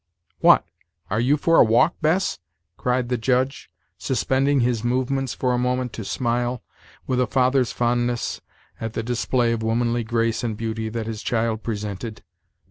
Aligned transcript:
"What? 0.39 0.65
are 1.11 1.19
you 1.19 1.37
for 1.37 1.57
a 1.57 1.63
walk, 1.63 1.93
Bess?" 2.01 2.39
cried 2.75 3.09
the 3.09 3.19
Judge, 3.19 3.69
suspending 3.99 4.61
his 4.61 4.83
movements 4.83 5.35
for 5.35 5.53
a 5.53 5.59
moment 5.59 5.93
to 5.93 6.03
smile, 6.03 6.63
with 7.05 7.21
a 7.21 7.27
father's 7.27 7.71
fondness, 7.71 8.41
at 8.79 8.93
the 8.93 9.03
display 9.03 9.51
of 9.51 9.61
womanly 9.61 10.03
grace 10.03 10.43
and 10.43 10.57
beauty 10.57 10.89
that 10.89 11.05
his 11.05 11.21
child 11.21 11.61
presented. 11.61 12.23